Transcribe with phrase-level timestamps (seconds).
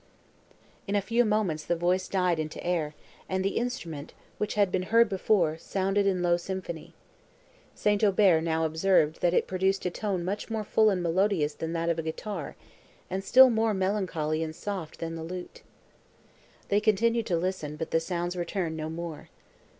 [0.87, 2.95] In a few moments the voice died into air,
[3.29, 6.95] and the instrument, which had been heard before, sounded in low symphony.
[7.75, 8.03] St.
[8.03, 11.89] Aubert now observed, that it produced a tone much more full and melodious than that
[11.89, 12.55] of a guitar,
[13.11, 15.61] and still more melancholy and soft than the lute.
[16.69, 19.29] They continued to listen, but the sounds returned no more.